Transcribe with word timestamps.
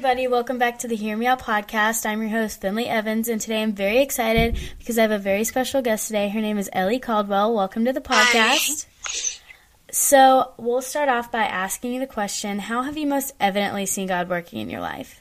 everybody. 0.00 0.26
Welcome 0.26 0.56
back 0.56 0.78
to 0.78 0.88
the 0.88 0.96
Hear 0.96 1.14
Me 1.14 1.26
Out 1.26 1.40
podcast. 1.40 2.06
I'm 2.06 2.22
your 2.22 2.30
host, 2.30 2.62
Finley 2.62 2.88
Evans, 2.88 3.28
and 3.28 3.38
today 3.38 3.62
I'm 3.62 3.74
very 3.74 3.98
excited 3.98 4.58
because 4.78 4.98
I 4.98 5.02
have 5.02 5.10
a 5.10 5.18
very 5.18 5.44
special 5.44 5.82
guest 5.82 6.06
today. 6.06 6.30
Her 6.30 6.40
name 6.40 6.56
is 6.56 6.70
Ellie 6.72 6.98
Caldwell. 6.98 7.54
Welcome 7.54 7.84
to 7.84 7.92
the 7.92 8.00
podcast. 8.00 8.86
Hi. 9.04 9.40
So, 9.92 10.54
we'll 10.56 10.80
start 10.80 11.10
off 11.10 11.30
by 11.30 11.42
asking 11.42 11.92
you 11.92 12.00
the 12.00 12.06
question 12.06 12.60
How 12.60 12.80
have 12.80 12.96
you 12.96 13.06
most 13.06 13.34
evidently 13.38 13.84
seen 13.84 14.08
God 14.08 14.30
working 14.30 14.60
in 14.60 14.70
your 14.70 14.80
life? 14.80 15.20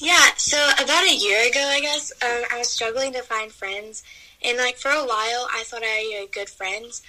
Yeah, 0.00 0.26
so 0.38 0.58
about 0.82 1.04
a 1.04 1.14
year 1.14 1.48
ago, 1.48 1.60
I 1.60 1.80
guess, 1.80 2.10
um, 2.20 2.42
I 2.50 2.58
was 2.58 2.70
struggling 2.70 3.12
to 3.12 3.22
find 3.22 3.52
friends. 3.52 4.02
And, 4.42 4.58
like, 4.58 4.76
for 4.76 4.90
a 4.90 5.06
while, 5.06 5.46
I 5.54 5.62
thought 5.66 5.84
I 5.84 6.18
had 6.18 6.32
good 6.32 6.48
friends. 6.48 7.00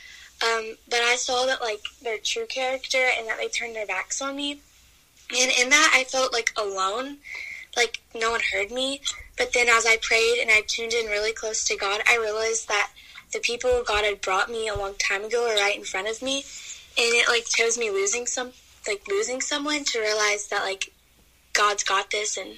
Um, 0.43 0.75
but 0.87 0.99
I 0.99 1.15
saw 1.15 1.47
that, 1.47 1.61
like, 1.61 1.81
their 2.03 2.19
true 2.19 2.45
character 2.45 3.09
and 3.17 3.27
that 3.27 3.39
they 3.39 3.47
turned 3.47 3.75
their 3.75 3.87
backs 3.87 4.21
on 4.21 4.35
me. 4.35 4.59
And 5.31 5.51
in 5.59 5.69
that, 5.69 5.91
I 5.93 6.03
felt 6.03 6.33
like 6.33 6.53
alone, 6.57 7.17
like 7.75 8.01
no 8.13 8.31
one 8.31 8.41
heard 8.53 8.71
me. 8.71 9.01
But 9.37 9.53
then 9.53 9.67
as 9.67 9.85
I 9.85 9.97
prayed 10.01 10.39
and 10.41 10.51
I 10.51 10.61
tuned 10.67 10.93
in 10.93 11.07
really 11.07 11.33
close 11.33 11.65
to 11.65 11.75
God, 11.75 12.01
I 12.07 12.17
realized 12.17 12.67
that 12.67 12.91
the 13.33 13.39
people 13.39 13.83
God 13.85 14.05
had 14.05 14.21
brought 14.21 14.49
me 14.49 14.67
a 14.67 14.75
long 14.75 14.93
time 14.95 15.25
ago 15.25 15.49
are 15.49 15.55
right 15.55 15.75
in 15.75 15.83
front 15.83 16.07
of 16.07 16.21
me. 16.21 16.43
And 16.97 17.13
it 17.13 17.27
like 17.27 17.45
chose 17.45 17.77
me 17.77 17.89
losing 17.89 18.25
some, 18.27 18.51
like 18.87 19.07
losing 19.09 19.41
someone 19.41 19.83
to 19.83 19.99
realize 19.99 20.47
that 20.47 20.63
like 20.63 20.93
God's 21.53 21.83
got 21.83 22.11
this. 22.11 22.37
And 22.37 22.51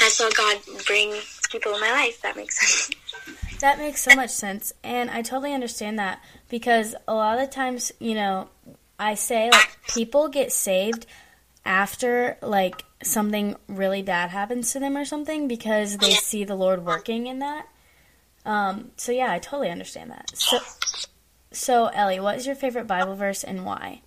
I 0.00 0.08
saw 0.08 0.30
God 0.30 0.58
bring 0.86 1.14
people 1.50 1.74
in 1.74 1.80
my 1.80 1.90
life. 1.90 2.22
That 2.22 2.36
makes 2.36 2.58
sense. 2.58 2.90
That 3.60 3.78
makes 3.78 4.02
so 4.02 4.14
much 4.14 4.30
sense. 4.30 4.74
And 4.82 5.10
I 5.10 5.22
totally 5.22 5.54
understand 5.54 5.98
that 5.98 6.22
because 6.50 6.94
a 7.08 7.14
lot 7.14 7.38
of 7.38 7.48
times, 7.48 7.92
you 7.98 8.14
know, 8.14 8.48
I 8.98 9.14
say 9.14 9.50
like 9.50 9.78
people 9.88 10.28
get 10.28 10.52
saved 10.52 11.06
after 11.64 12.36
like 12.42 12.84
something 13.02 13.56
really 13.68 14.02
bad 14.02 14.30
happens 14.30 14.72
to 14.72 14.80
them 14.80 14.96
or 14.96 15.04
something 15.04 15.48
because 15.48 15.96
they 15.98 16.10
see 16.10 16.44
the 16.44 16.54
Lord 16.54 16.84
working 16.84 17.26
in 17.26 17.38
that. 17.40 17.68
Um, 18.44 18.90
so 18.96 19.12
yeah, 19.12 19.32
I 19.32 19.38
totally 19.38 19.70
understand 19.70 20.10
that. 20.10 20.36
So, 20.36 20.58
so 21.50 21.86
Ellie, 21.86 22.20
what 22.20 22.36
is 22.36 22.46
your 22.46 22.56
favorite 22.56 22.86
Bible 22.86 23.14
verse 23.14 23.42
and 23.42 23.64
why? 23.64 24.02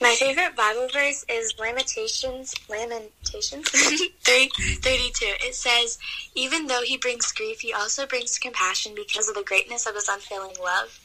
My 0.00 0.14
favorite 0.14 0.54
Bible 0.54 0.86
verse 0.92 1.24
is 1.28 1.54
Lamentations, 1.58 2.54
Lamentations 2.68 3.68
3, 4.24 4.50
32. 4.80 5.34
It 5.40 5.56
says, 5.56 5.98
Even 6.36 6.68
though 6.68 6.82
he 6.84 6.96
brings 6.96 7.32
grief, 7.32 7.60
he 7.60 7.72
also 7.72 8.06
brings 8.06 8.38
compassion 8.38 8.92
because 8.94 9.28
of 9.28 9.34
the 9.34 9.42
greatness 9.42 9.86
of 9.86 9.96
his 9.96 10.08
unfailing 10.08 10.54
love. 10.62 11.00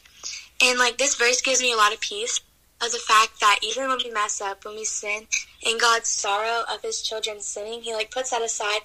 And 0.62 0.78
like 0.78 0.96
this 0.96 1.16
verse 1.16 1.42
gives 1.42 1.60
me 1.60 1.72
a 1.72 1.76
lot 1.76 1.92
of 1.92 2.00
peace 2.00 2.40
of 2.84 2.92
the 2.92 2.98
fact 2.98 3.40
that 3.40 3.60
even 3.62 3.88
when 3.88 3.98
we 4.04 4.10
mess 4.10 4.40
up, 4.40 4.64
when 4.64 4.74
we 4.76 4.84
sin, 4.84 5.26
in 5.62 5.78
God's 5.78 6.08
sorrow 6.08 6.64
of 6.72 6.82
His 6.82 7.02
children 7.02 7.40
sinning, 7.40 7.82
He 7.82 7.94
like 7.94 8.10
puts 8.10 8.30
that 8.30 8.42
aside 8.42 8.80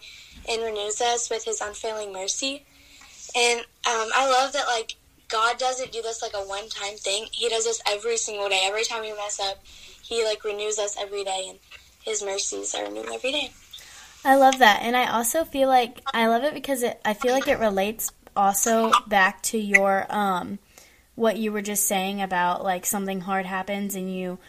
and 0.48 0.62
renews 0.62 1.02
us 1.02 1.30
with 1.30 1.44
His 1.46 1.62
unfailing 1.62 2.14
mercy. 2.14 2.66
And 3.36 3.60
um, 3.60 4.10
I 4.16 4.30
love 4.30 4.54
that 4.54 4.66
like 4.68 4.96
God 5.28 5.58
doesn't 5.58 5.92
do 5.92 6.02
this 6.02 6.22
like 6.22 6.34
a 6.34 6.48
one 6.48 6.70
time 6.70 6.96
thing. 6.96 7.28
He 7.32 7.50
does 7.50 7.66
this 7.66 7.82
every 7.88 8.18
single 8.18 8.50
day. 8.50 8.62
Every 8.64 8.84
time 8.84 9.02
we 9.02 9.14
mess 9.14 9.40
up, 9.40 9.64
He 10.02 10.24
like 10.24 10.44
renews 10.44 10.80
us 10.80 10.96
every 11.00 11.24
day, 11.24 11.48
and 11.50 11.60
His 12.04 12.24
mercies 12.24 12.74
are 12.76 12.86
renewed 12.86 13.10
every 13.14 13.32
day. 13.32 13.52
I 14.26 14.36
love 14.36 14.60
that, 14.60 14.82
and 14.82 14.98
I 14.98 15.12
also 15.12 15.46
feel 15.46 15.68
like 15.70 16.02
I 16.14 16.28
love 16.28 16.44
it 16.44 16.54
because 16.54 16.84
it. 16.84 17.00
I 17.06 17.14
feel 17.14 17.34
like 17.34 17.48
it 17.48 17.60
relates 17.60 18.12
also 18.36 18.92
back 19.08 19.42
to 19.42 19.58
your 19.58 20.06
um 20.10 20.60
what 21.20 21.38
you 21.38 21.52
were 21.52 21.62
just 21.62 21.86
saying 21.86 22.22
about 22.22 22.64
like 22.64 22.86
something 22.86 23.20
hard 23.20 23.46
happens 23.46 23.94
and 23.94 24.14
you 24.14 24.40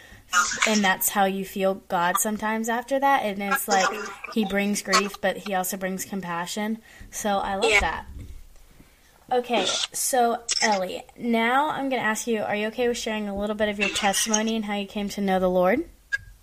and 0.69 0.84
that's 0.84 1.08
how 1.08 1.25
you 1.25 1.44
feel 1.44 1.75
God 1.88 2.19
sometimes 2.19 2.69
after 2.69 3.00
that 3.00 3.25
and 3.25 3.42
it's 3.42 3.66
like 3.66 3.88
he 4.32 4.44
brings 4.44 4.80
grief 4.80 5.20
but 5.20 5.36
he 5.36 5.54
also 5.54 5.76
brings 5.76 6.04
compassion. 6.04 6.78
So 7.10 7.38
I 7.38 7.56
love 7.56 7.70
yeah. 7.70 7.80
that. 7.80 8.06
Okay, 9.32 9.64
so 9.92 10.38
Ellie, 10.60 11.03
now 11.16 11.70
I'm 11.70 11.88
going 11.88 12.03
to 12.03 12.06
ask 12.06 12.26
you, 12.26 12.41
are 12.41 12.56
you 12.56 12.66
okay 12.69 12.88
with 12.88 12.98
sharing 12.98 13.28
a 13.28 13.36
little 13.36 13.54
bit 13.54 13.69
of 13.69 13.78
your 13.78 13.88
testimony 13.91 14.56
and 14.56 14.64
how 14.64 14.75
you 14.75 14.86
came 14.86 15.09
to 15.10 15.20
know 15.20 15.38
the 15.38 15.48
Lord? 15.48 15.84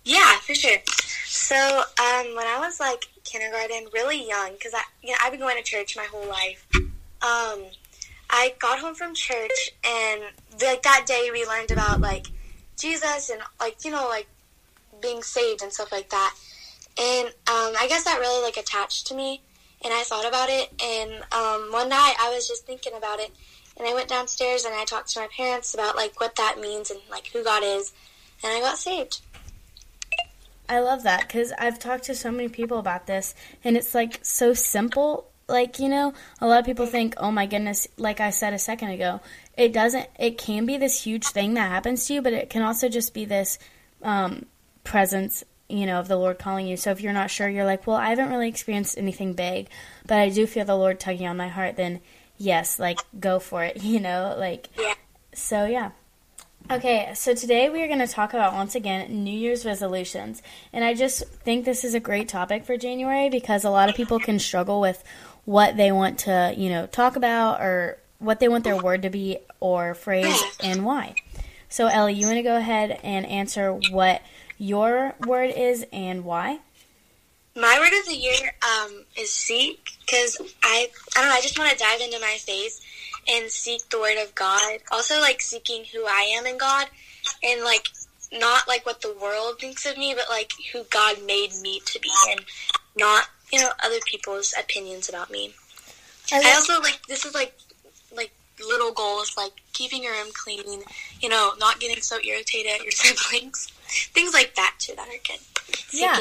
Yeah, 0.04 0.38
for 0.38 0.54
sure. 0.54 0.78
So, 1.26 1.54
um, 1.54 2.34
when 2.34 2.46
I 2.46 2.56
was 2.60 2.80
like 2.80 3.04
kindergarten, 3.24 3.88
really 3.92 4.26
young, 4.26 4.52
because 4.52 4.72
I, 4.72 4.82
you 5.02 5.10
know, 5.10 5.16
I've 5.22 5.32
been 5.32 5.40
going 5.40 5.58
to 5.58 5.62
church 5.62 5.96
my 5.96 6.04
whole 6.04 6.26
life. 6.28 6.66
Um, 7.20 7.64
I 8.30 8.54
got 8.58 8.78
home 8.78 8.94
from 8.94 9.14
church 9.14 9.72
and 9.84 10.22
like 10.60 10.82
that 10.82 11.04
day 11.06 11.30
we 11.32 11.46
learned 11.46 11.70
about 11.70 12.00
like 12.00 12.26
Jesus 12.76 13.30
and 13.30 13.40
like 13.60 13.84
you 13.84 13.90
know 13.90 14.06
like 14.08 14.28
being 15.00 15.22
saved 15.22 15.62
and 15.62 15.72
stuff 15.72 15.92
like 15.92 16.10
that. 16.10 16.34
And 16.98 17.28
um, 17.28 17.74
I 17.78 17.86
guess 17.88 18.04
that 18.04 18.18
really 18.18 18.42
like 18.42 18.56
attached 18.56 19.06
to 19.08 19.14
me, 19.14 19.40
and 19.84 19.92
I 19.92 20.02
thought 20.02 20.26
about 20.26 20.48
it. 20.50 20.72
And 20.82 21.12
um, 21.32 21.72
one 21.72 21.88
night 21.88 22.16
I 22.20 22.32
was 22.34 22.48
just 22.48 22.66
thinking 22.66 22.94
about 22.96 23.20
it, 23.20 23.30
and 23.76 23.86
I 23.86 23.94
went 23.94 24.08
downstairs 24.08 24.64
and 24.64 24.74
I 24.74 24.84
talked 24.84 25.10
to 25.10 25.20
my 25.20 25.28
parents 25.36 25.74
about 25.74 25.96
like 25.96 26.20
what 26.20 26.36
that 26.36 26.58
means 26.60 26.90
and 26.90 27.00
like 27.10 27.28
who 27.28 27.44
God 27.44 27.62
is, 27.62 27.92
and 28.42 28.52
I 28.52 28.60
got 28.60 28.78
saved. 28.78 29.20
I 30.68 30.80
love 30.80 31.02
that 31.04 31.22
because 31.22 31.52
I've 31.58 31.78
talked 31.78 32.04
to 32.04 32.14
so 32.14 32.30
many 32.30 32.48
people 32.48 32.78
about 32.78 33.06
this, 33.06 33.34
and 33.64 33.76
it's 33.76 33.94
like 33.94 34.18
so 34.22 34.52
simple 34.52 35.27
like 35.48 35.78
you 35.78 35.88
know 35.88 36.12
a 36.40 36.46
lot 36.46 36.60
of 36.60 36.66
people 36.66 36.86
think 36.86 37.14
oh 37.16 37.30
my 37.30 37.46
goodness 37.46 37.88
like 37.96 38.20
i 38.20 38.30
said 38.30 38.52
a 38.52 38.58
second 38.58 38.90
ago 38.90 39.20
it 39.56 39.72
doesn't 39.72 40.06
it 40.18 40.36
can 40.36 40.66
be 40.66 40.76
this 40.76 41.02
huge 41.02 41.26
thing 41.26 41.54
that 41.54 41.70
happens 41.70 42.06
to 42.06 42.14
you 42.14 42.22
but 42.22 42.32
it 42.32 42.50
can 42.50 42.62
also 42.62 42.88
just 42.88 43.14
be 43.14 43.24
this 43.24 43.58
um, 44.02 44.44
presence 44.84 45.42
you 45.68 45.86
know 45.86 45.98
of 45.98 46.08
the 46.08 46.16
lord 46.16 46.38
calling 46.38 46.66
you 46.66 46.76
so 46.76 46.90
if 46.90 47.00
you're 47.00 47.12
not 47.12 47.30
sure 47.30 47.48
you're 47.48 47.64
like 47.64 47.86
well 47.86 47.96
i 47.96 48.10
haven't 48.10 48.30
really 48.30 48.48
experienced 48.48 48.98
anything 48.98 49.32
big 49.32 49.68
but 50.06 50.18
i 50.18 50.28
do 50.28 50.46
feel 50.46 50.64
the 50.64 50.76
lord 50.76 51.00
tugging 51.00 51.26
on 51.26 51.36
my 51.36 51.48
heart 51.48 51.76
then 51.76 52.00
yes 52.36 52.78
like 52.78 52.98
go 53.18 53.38
for 53.38 53.64
it 53.64 53.76
you 53.82 54.00
know 54.00 54.34
like 54.38 54.68
yeah. 54.78 54.94
so 55.32 55.64
yeah 55.64 55.90
Okay, 56.70 57.12
so 57.14 57.32
today 57.34 57.70
we 57.70 57.82
are 57.82 57.86
going 57.86 57.98
to 58.00 58.06
talk 58.06 58.34
about 58.34 58.52
once 58.52 58.74
again 58.74 59.24
New 59.24 59.32
Year's 59.32 59.64
resolutions. 59.64 60.42
And 60.70 60.84
I 60.84 60.92
just 60.92 61.24
think 61.26 61.64
this 61.64 61.82
is 61.82 61.94
a 61.94 62.00
great 62.00 62.28
topic 62.28 62.66
for 62.66 62.76
January 62.76 63.30
because 63.30 63.64
a 63.64 63.70
lot 63.70 63.88
of 63.88 63.94
people 63.94 64.18
can 64.18 64.38
struggle 64.38 64.78
with 64.78 65.02
what 65.48 65.78
they 65.78 65.90
want 65.90 66.18
to, 66.18 66.52
you 66.58 66.68
know, 66.68 66.86
talk 66.86 67.16
about 67.16 67.62
or 67.62 67.96
what 68.18 68.38
they 68.38 68.48
want 68.48 68.64
their 68.64 68.76
word 68.76 69.00
to 69.00 69.08
be 69.08 69.38
or 69.60 69.94
phrase 69.94 70.42
and 70.62 70.84
why. 70.84 71.14
So, 71.70 71.86
Ellie, 71.86 72.12
you 72.12 72.26
want 72.26 72.36
to 72.36 72.42
go 72.42 72.58
ahead 72.58 73.00
and 73.02 73.24
answer 73.24 73.72
what 73.72 74.20
your 74.58 75.14
word 75.26 75.50
is 75.56 75.86
and 75.90 76.26
why? 76.26 76.58
My 77.56 77.78
word 77.78 77.98
of 77.98 78.06
the 78.06 78.14
year 78.14 78.52
um, 78.62 79.04
is 79.16 79.32
seek 79.32 79.92
because 80.04 80.36
I 80.62 80.90
I 81.16 81.20
don't 81.20 81.30
know 81.30 81.34
I 81.34 81.40
just 81.40 81.58
want 81.58 81.70
to 81.72 81.78
dive 81.78 82.02
into 82.02 82.20
my 82.20 82.36
faith 82.40 82.78
and 83.26 83.50
seek 83.50 83.88
the 83.88 84.00
word 84.00 84.22
of 84.22 84.34
God. 84.34 84.80
Also, 84.92 85.18
like 85.18 85.40
seeking 85.40 85.84
who 85.94 86.04
I 86.04 86.34
am 86.36 86.44
in 86.44 86.58
God 86.58 86.88
and 87.42 87.64
like 87.64 87.88
not 88.34 88.68
like 88.68 88.84
what 88.84 89.00
the 89.00 89.16
world 89.18 89.58
thinks 89.58 89.86
of 89.86 89.96
me, 89.96 90.12
but 90.14 90.26
like 90.28 90.52
who 90.74 90.84
God 90.90 91.24
made 91.24 91.52
me 91.62 91.80
to 91.86 91.98
be 91.98 92.10
and 92.32 92.42
not 92.98 93.28
you 93.52 93.60
know 93.60 93.70
other 93.84 93.98
people's 94.06 94.54
opinions 94.58 95.08
about 95.08 95.30
me. 95.30 95.54
I, 96.32 96.42
I 96.44 96.54
also 96.54 96.80
like 96.80 97.00
this 97.08 97.24
is 97.24 97.34
like 97.34 97.54
like 98.14 98.32
little 98.66 98.92
goals 98.92 99.34
like 99.36 99.52
keeping 99.72 100.02
your 100.02 100.12
room 100.12 100.28
clean, 100.34 100.82
you 101.20 101.28
know, 101.28 101.52
not 101.58 101.80
getting 101.80 102.02
so 102.02 102.18
irritated 102.24 102.72
at 102.72 102.82
your 102.82 102.90
siblings, 102.90 103.68
things 104.12 104.34
like 104.34 104.54
that 104.56 104.74
too 104.78 104.94
that 104.96 105.08
are 105.08 105.12
good. 105.26 105.40
Yeah. 105.92 106.16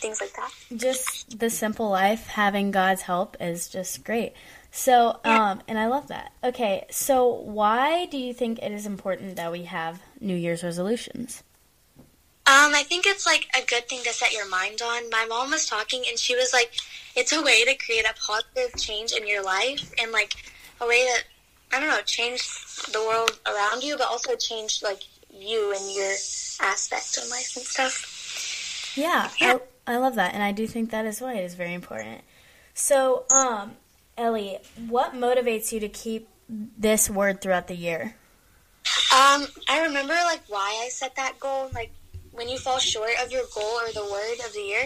things 0.00 0.20
like 0.20 0.32
that. 0.34 0.50
Just 0.76 1.38
the 1.38 1.50
simple 1.50 1.90
life, 1.90 2.26
having 2.28 2.70
God's 2.70 3.02
help 3.02 3.36
is 3.40 3.68
just 3.68 4.04
great. 4.04 4.32
So, 4.72 5.20
um, 5.24 5.62
and 5.66 5.78
I 5.78 5.86
love 5.88 6.08
that. 6.08 6.32
Okay, 6.44 6.86
so 6.90 7.26
why 7.28 8.06
do 8.06 8.16
you 8.16 8.32
think 8.32 8.60
it 8.60 8.72
is 8.72 8.86
important 8.86 9.36
that 9.36 9.50
we 9.50 9.64
have 9.64 10.00
New 10.20 10.36
Year's 10.36 10.62
resolutions? 10.62 11.42
Um, 12.50 12.74
I 12.74 12.82
think 12.82 13.06
it's 13.06 13.26
like 13.26 13.46
a 13.56 13.64
good 13.64 13.88
thing 13.88 14.02
to 14.02 14.12
set 14.12 14.32
your 14.32 14.48
mind 14.48 14.82
on. 14.82 15.08
My 15.08 15.24
mom 15.28 15.52
was 15.52 15.66
talking 15.66 16.02
and 16.08 16.18
she 16.18 16.34
was 16.34 16.52
like, 16.52 16.72
it's 17.14 17.32
a 17.32 17.40
way 17.40 17.64
to 17.64 17.76
create 17.76 18.04
a 18.04 18.14
positive 18.14 18.76
change 18.76 19.12
in 19.12 19.24
your 19.24 19.40
life 19.40 19.92
and 20.02 20.10
like 20.10 20.34
a 20.80 20.86
way 20.86 21.06
to, 21.06 21.76
I 21.76 21.78
don't 21.78 21.88
know, 21.88 22.00
change 22.04 22.42
the 22.92 22.98
world 22.98 23.38
around 23.46 23.84
you, 23.84 23.96
but 23.96 24.08
also 24.08 24.34
change 24.34 24.82
like 24.82 25.02
you 25.32 25.72
and 25.72 25.94
your 25.94 26.12
aspect 26.60 27.18
of 27.18 27.30
life 27.30 27.54
and 27.54 27.64
stuff. 27.64 28.94
Yeah, 28.96 29.30
yeah. 29.40 29.58
I, 29.86 29.94
I 29.94 29.96
love 29.98 30.16
that. 30.16 30.34
And 30.34 30.42
I 30.42 30.50
do 30.50 30.66
think 30.66 30.90
that 30.90 31.06
is 31.06 31.20
why 31.20 31.34
it 31.34 31.44
is 31.44 31.54
very 31.54 31.72
important. 31.72 32.22
So, 32.74 33.26
um, 33.32 33.76
Ellie, 34.18 34.58
what 34.88 35.12
motivates 35.12 35.70
you 35.70 35.78
to 35.78 35.88
keep 35.88 36.28
this 36.48 37.08
word 37.08 37.40
throughout 37.40 37.68
the 37.68 37.76
year? 37.76 38.16
Um, 39.14 39.46
I 39.68 39.84
remember 39.84 40.14
like 40.14 40.42
why 40.48 40.82
I 40.84 40.88
set 40.88 41.14
that 41.14 41.38
goal. 41.38 41.70
Like 41.72 41.92
when 42.32 42.48
you 42.48 42.58
fall 42.58 42.78
short 42.78 43.10
of 43.22 43.30
your 43.32 43.44
goal 43.54 43.64
or 43.64 43.92
the 43.92 44.04
word 44.10 44.46
of 44.46 44.52
the 44.52 44.60
year, 44.60 44.84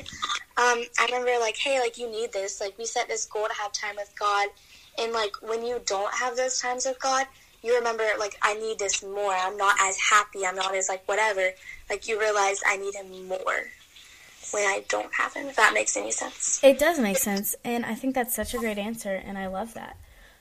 um, 0.56 0.84
I 0.98 1.06
remember 1.06 1.32
like, 1.40 1.56
hey, 1.56 1.80
like 1.80 1.98
you 1.98 2.10
need 2.10 2.32
this. 2.32 2.60
Like 2.60 2.76
we 2.78 2.86
set 2.86 3.08
this 3.08 3.26
goal 3.26 3.46
to 3.46 3.54
have 3.54 3.72
time 3.72 3.96
with 3.96 4.12
God, 4.18 4.48
and 4.98 5.12
like 5.12 5.32
when 5.42 5.64
you 5.64 5.80
don't 5.86 6.12
have 6.14 6.36
those 6.36 6.60
times 6.60 6.86
with 6.86 6.98
God, 7.00 7.26
you 7.62 7.74
remember 7.76 8.04
like 8.18 8.36
I 8.42 8.54
need 8.54 8.78
this 8.78 9.02
more. 9.02 9.32
I'm 9.34 9.56
not 9.56 9.76
as 9.80 9.96
happy. 9.98 10.46
I'm 10.46 10.56
not 10.56 10.74
as 10.74 10.88
like 10.88 11.06
whatever. 11.08 11.50
Like 11.90 12.08
you 12.08 12.18
realize 12.20 12.60
I 12.66 12.76
need 12.76 12.94
Him 12.94 13.26
more. 13.28 13.64
when 14.52 14.64
I 14.64 14.84
don't 14.88 15.12
have 15.14 15.34
him, 15.34 15.48
if 15.48 15.56
that 15.56 15.72
makes 15.74 15.96
any 15.96 16.12
sense. 16.12 16.60
It 16.62 16.78
does 16.78 16.98
make 16.98 17.16
sense, 17.18 17.56
and 17.64 17.84
I 17.84 17.94
think 17.94 18.14
that's 18.14 18.34
such 18.34 18.54
a 18.54 18.58
great 18.58 18.78
answer, 18.78 19.14
and 19.14 19.36
I 19.36 19.46
love 19.46 19.74
that. 19.74 19.96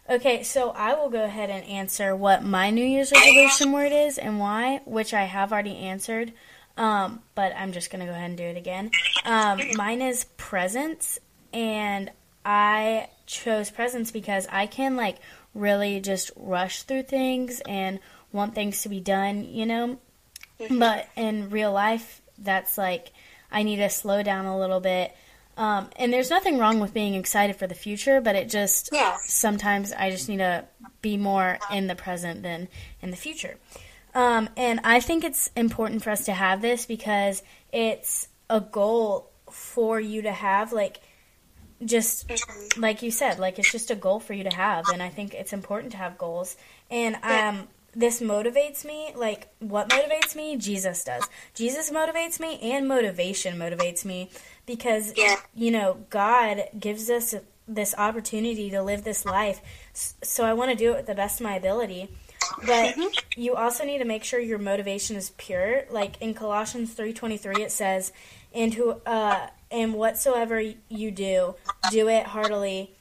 Okay, 0.10 0.44
so 0.44 0.72
I 0.72 0.94
will 0.94 1.10
go 1.10 1.24
ahead 1.24 1.50
and 1.50 1.64
answer 1.66 2.16
what 2.16 2.44
my 2.44 2.70
New 2.70 2.86
Year's 2.86 3.12
resolution 3.12 3.72
word 3.72 3.94
is 3.94 4.18
and 4.18 4.40
why, 4.40 4.82
which 4.86 5.14
I 5.14 5.24
have 5.24 5.54
already 5.54 5.78
answered, 5.78 6.34
um, 6.78 7.22
but 7.36 7.54
I'm 7.56 7.72
just 7.72 7.92
going 7.92 8.00
to 8.02 8.06
go 8.06 8.12
ahead 8.14 8.30
and 8.30 8.38
do 8.38 8.44
it 8.44 8.58
again. 8.58 8.92
Um, 9.26 9.60
mine 9.76 10.02
is 10.02 10.26
presence, 10.38 11.20
and 11.54 12.12
I 12.46 13.10
chose 13.26 13.70
presence 13.70 14.12
because 14.12 14.48
I 14.52 14.66
can, 14.68 14.96
like, 14.96 15.18
really 15.54 16.00
just 16.00 16.32
rush 16.36 16.84
through 16.84 17.04
things 17.04 17.62
and 17.68 18.00
want 18.32 18.56
things 18.56 18.82
to 18.84 18.90
be 18.90 19.00
done, 19.00 19.46
you 19.46 19.66
know? 19.66 20.00
But 20.70 21.08
in 21.16 21.50
real 21.50 21.72
life, 21.72 22.22
that's 22.38 22.78
like 22.78 23.12
I 23.52 23.64
need 23.64 23.78
to 23.78 23.90
slow 23.90 24.24
down 24.24 24.46
a 24.46 24.58
little 24.58 24.80
bit. 24.80 25.16
Um, 25.58 25.90
and 25.98 26.12
there's 26.12 26.30
nothing 26.30 26.58
wrong 26.58 26.80
with 26.80 26.94
being 26.94 27.14
excited 27.16 27.58
for 27.58 27.68
the 27.68 27.76
future, 27.76 28.22
but 28.22 28.36
it 28.36 28.50
just 28.50 28.90
Yeah. 28.92 29.18
sometimes 29.26 29.92
I 29.92 30.10
just 30.10 30.28
need 30.30 30.38
to 30.38 30.66
be 31.02 31.18
more 31.18 31.60
in 31.70 31.88
the 31.88 31.96
present 31.96 32.42
than 32.44 32.70
in 33.02 33.12
the 33.12 33.18
future. 33.18 33.58
Um, 34.16 34.50
and 34.56 34.80
I 34.84 35.00
think 35.00 35.24
it's 35.24 35.50
important 35.56 36.04
for 36.04 36.12
us 36.12 36.26
to 36.26 36.34
have 36.34 36.62
this 36.62 36.86
because 36.86 37.42
it's 37.72 38.28
a 38.50 38.62
goal 38.62 39.32
for 39.50 40.00
you 40.00 40.22
to 40.24 40.32
have, 40.32 40.72
like, 40.72 41.02
just 41.86 42.32
like 42.78 43.02
you 43.02 43.12
said, 43.12 43.40
like 43.40 43.60
it's 43.60 43.72
just 43.72 43.92
a 43.92 43.96
goal 43.96 44.20
for 44.20 44.34
you 44.34 44.44
to 44.44 44.56
have, 44.56 44.88
and 44.90 45.02
I 45.02 45.10
think 45.10 45.34
it's 45.34 45.54
important 45.54 45.92
to 45.92 45.98
have 45.98 46.18
goals. 46.18 46.56
And 46.90 47.18
um, 47.24 47.68
this 47.96 48.22
motivates 48.22 48.86
me. 48.86 49.12
Like 49.16 49.48
what 49.60 49.90
motivates 49.90 50.36
me? 50.36 50.58
Jesus 50.58 51.04
does. 51.04 51.28
Jesus 51.54 51.92
motivates 51.92 52.40
me, 52.40 52.60
and 52.62 52.88
motivation 52.88 53.58
motivates 53.58 54.06
me 54.06 54.30
because 54.66 55.14
you 55.54 55.72
know 55.72 56.06
God 56.10 56.64
gives 56.80 57.10
us 57.10 57.36
this 57.68 57.96
opportunity 57.98 58.70
to 58.70 58.82
live 58.82 59.04
this 59.04 59.26
life. 59.26 59.62
So 59.94 60.46
I 60.46 60.54
want 60.54 60.72
to 60.72 60.78
do 60.78 60.94
it 60.94 60.98
with 60.98 61.06
the 61.06 61.16
best 61.16 61.40
of 61.40 61.46
my 61.46 61.56
ability. 61.56 62.10
But 62.66 62.96
you 63.36 63.56
also 63.56 63.84
need 63.84 64.00
to 64.00 64.06
make 64.06 64.24
sure 64.24 64.40
your 64.40 64.60
motivation 64.60 65.16
is 65.16 65.32
pure. 65.38 65.84
Like 65.90 66.22
in 66.22 66.34
Colossians 66.34 66.94
three 66.94 67.14
twenty 67.14 67.38
three, 67.38 67.64
it 67.64 67.72
says, 67.72 68.12
"And 68.54 68.74
who 68.74 68.92
uh, 69.06 69.48
and 69.72 69.94
whatsoever 69.94 70.62
you 70.90 71.12
do, 71.12 71.56
do 71.92 72.08
it 72.08 72.28
heartily, 72.28 72.92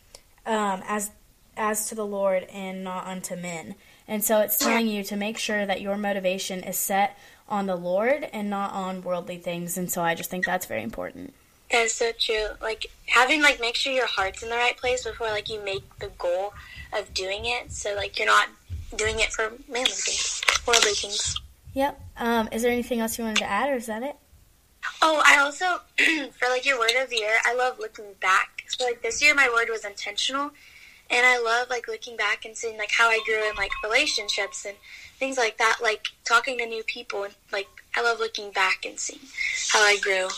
um, 0.46 0.82
as 0.86 1.10
as 1.56 1.88
to 1.88 1.94
the 1.94 2.06
Lord 2.06 2.44
and 2.44 2.82
not 2.82 3.06
unto 3.06 3.36
men." 3.36 3.74
And 4.08 4.24
so 4.24 4.40
it's 4.40 4.58
telling 4.58 4.88
you 4.88 5.04
to 5.04 5.16
make 5.16 5.38
sure 5.38 5.64
that 5.64 5.80
your 5.80 5.96
motivation 5.96 6.62
is 6.64 6.76
set 6.76 7.16
on 7.48 7.66
the 7.66 7.76
Lord 7.76 8.28
and 8.32 8.50
not 8.50 8.72
on 8.72 9.02
worldly 9.02 9.38
things. 9.38 9.76
And 9.76 9.90
so 9.90 10.02
I 10.02 10.14
just 10.14 10.30
think 10.30 10.44
that's 10.44 10.66
very 10.66 10.82
important. 10.82 11.34
That's 11.70 11.94
so 11.94 12.10
true. 12.18 12.48
Like 12.60 12.86
having 13.06 13.40
like 13.42 13.60
make 13.60 13.76
sure 13.76 13.92
your 13.92 14.06
heart's 14.06 14.42
in 14.42 14.50
the 14.50 14.56
right 14.56 14.76
place 14.76 15.04
before 15.04 15.28
like 15.28 15.48
you 15.48 15.64
make 15.64 15.84
the 15.98 16.10
goal 16.18 16.52
of 16.92 17.14
doing 17.14 17.42
it. 17.44 17.72
So 17.72 17.94
like 17.94 18.18
you're 18.18 18.26
not 18.26 18.48
doing 18.96 19.20
it 19.20 19.32
for 19.32 19.52
manly 19.68 19.90
things, 19.90 20.42
worldly 20.66 20.92
things. 20.92 21.40
Yep. 21.74 22.00
Um, 22.18 22.48
is 22.52 22.62
there 22.62 22.70
anything 22.70 23.00
else 23.00 23.18
you 23.18 23.24
wanted 23.24 23.38
to 23.38 23.44
add, 23.44 23.70
or 23.70 23.76
is 23.76 23.86
that 23.86 24.02
it? 24.02 24.16
Oh, 25.00 25.22
I 25.24 25.38
also 25.38 25.80
for 26.32 26.48
like 26.48 26.66
your 26.66 26.78
word 26.78 26.92
of 27.00 27.10
the 27.10 27.16
year, 27.16 27.38
I 27.44 27.54
love 27.54 27.78
looking 27.78 28.14
back. 28.20 28.64
So 28.68 28.84
like 28.84 29.02
this 29.02 29.22
year, 29.22 29.34
my 29.34 29.48
word 29.52 29.68
was 29.70 29.84
intentional, 29.84 30.50
and 31.10 31.26
I 31.26 31.40
love 31.40 31.70
like 31.70 31.88
looking 31.88 32.16
back 32.16 32.44
and 32.44 32.56
seeing 32.56 32.78
like 32.78 32.90
how 32.90 33.08
I 33.08 33.20
grew 33.24 33.48
in 33.48 33.54
like 33.56 33.70
relationships 33.82 34.64
and 34.64 34.76
things 35.18 35.36
like 35.36 35.58
that. 35.58 35.78
Like 35.82 36.08
talking 36.24 36.58
to 36.58 36.66
new 36.66 36.82
people 36.84 37.24
and 37.24 37.34
like 37.52 37.68
I 37.94 38.02
love 38.02 38.18
looking 38.18 38.50
back 38.50 38.84
and 38.84 38.98
seeing 38.98 39.20
how 39.70 39.80
I 39.80 39.98
grew. 39.98 40.28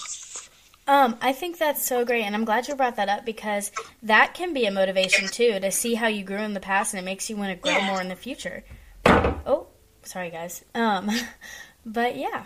Um, 0.86 1.16
I 1.22 1.32
think 1.32 1.58
that's 1.58 1.82
so 1.82 2.04
great, 2.04 2.24
and 2.24 2.34
I'm 2.34 2.44
glad 2.44 2.68
you 2.68 2.74
brought 2.74 2.96
that 2.96 3.08
up 3.08 3.24
because 3.24 3.72
that 4.02 4.34
can 4.34 4.52
be 4.52 4.66
a 4.66 4.70
motivation 4.70 5.28
too 5.28 5.58
to 5.58 5.70
see 5.70 5.94
how 5.94 6.08
you 6.08 6.22
grew 6.24 6.38
in 6.38 6.52
the 6.52 6.60
past, 6.60 6.92
and 6.92 7.00
it 7.00 7.04
makes 7.04 7.30
you 7.30 7.36
want 7.36 7.50
to 7.50 7.56
grow 7.56 7.72
Yeah. 7.76 7.86
more 7.86 8.00
in 8.02 8.08
the 8.08 8.16
future. 8.16 8.64
Oh, 9.06 9.66
sorry 10.02 10.30
guys. 10.30 10.62
Um, 10.74 11.10
but 11.86 12.16
yeah. 12.16 12.44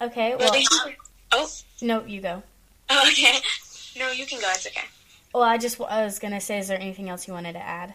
Okay. 0.00 0.34
Well, 0.34 0.50
oh, 1.32 1.48
no, 1.82 2.04
you 2.04 2.20
go. 2.22 2.42
oh, 2.88 3.08
okay. 3.10 3.38
No, 3.98 4.10
you 4.10 4.24
can 4.26 4.40
go. 4.40 4.48
It's 4.50 4.66
okay. 4.66 4.86
Well, 5.34 5.42
I 5.42 5.58
just 5.58 5.78
I 5.80 6.04
was 6.04 6.18
gonna 6.18 6.40
say, 6.40 6.58
is 6.58 6.68
there 6.68 6.80
anything 6.80 7.10
else 7.10 7.28
you 7.28 7.34
wanted 7.34 7.52
to 7.52 7.62
add? 7.62 7.94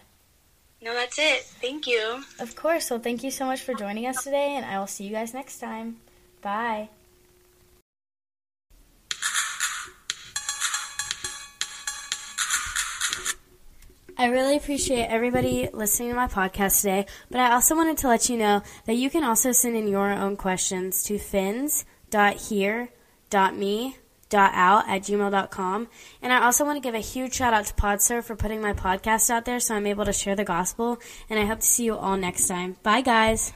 No, 0.81 0.93
that's 0.93 1.17
it. 1.17 1.41
Thank 1.43 1.87
you. 1.87 2.23
Of 2.39 2.55
course. 2.55 2.91
Well, 2.91 2.99
thank 2.99 3.23
you 3.23 3.31
so 3.31 3.45
much 3.45 3.61
for 3.61 3.73
joining 3.73 4.05
us 4.05 4.23
today, 4.23 4.55
and 4.55 4.63
I 4.63 4.77
will 4.79 4.85
see 4.87 5.05
you 5.05 5.11
guys 5.11 5.33
next 5.33 5.57
time. 5.57 5.97
Bye. 6.41 6.89
I 14.19 14.25
really 14.25 14.57
appreciate 14.57 15.05
everybody 15.05 15.69
listening 15.71 16.09
to 16.09 16.15
my 16.15 16.27
podcast 16.27 16.81
today, 16.81 17.05
but 17.29 17.39
I 17.39 17.53
also 17.53 17.75
wanted 17.75 17.97
to 17.99 18.07
let 18.07 18.29
you 18.29 18.37
know 18.37 18.63
that 18.85 18.95
you 18.95 19.11
can 19.11 19.23
also 19.23 19.51
send 19.51 19.77
in 19.77 19.87
your 19.87 20.11
own 20.11 20.35
questions 20.37 21.03
to 21.03 21.19
fins.here.me.out 21.19 22.89
at 24.89 25.01
gmail.com. 25.03 25.87
And 26.23 26.33
I 26.33 26.43
also 26.43 26.65
want 26.65 26.77
to 26.77 26.87
give 26.87 26.95
a 26.95 26.99
huge 26.99 27.35
shout 27.35 27.53
out 27.53 27.67
to 27.67 27.75
PodServe 27.75 28.23
for 28.23 28.35
putting 28.35 28.59
my 28.59 28.73
podcast 28.73 29.29
out 29.29 29.45
there 29.45 29.59
so 29.59 29.75
I'm 29.75 29.85
able 29.85 30.05
to 30.05 30.13
share 30.13 30.35
the 30.35 30.43
gospel. 30.43 30.97
And 31.29 31.39
I 31.39 31.45
hope 31.45 31.59
to 31.59 31.65
see 31.67 31.85
you 31.85 31.95
all 31.95 32.17
next 32.17 32.47
time. 32.47 32.77
Bye, 32.81 33.01
guys. 33.01 33.53